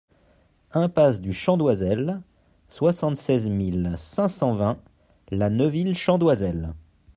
Impasse 0.73 1.21
du 1.21 1.31
Chant 1.31 1.57
d'Oisel, 1.57 2.23
soixante-seize 2.69 3.47
mille 3.49 3.93
cinq 3.99 4.29
cent 4.29 4.55
vingt 4.55 4.79
La 5.29 5.51
Neuville-Chant-d'Oisel 5.51 6.73